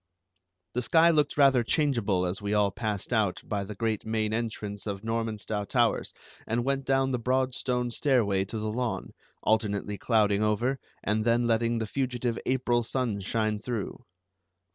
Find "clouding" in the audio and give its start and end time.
9.99-10.41